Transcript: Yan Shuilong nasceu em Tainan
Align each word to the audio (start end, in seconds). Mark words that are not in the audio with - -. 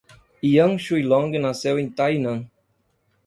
Yan 0.53 0.71
Shuilong 0.83 1.31
nasceu 1.43 1.75
em 1.81 1.87
Tainan 1.97 2.39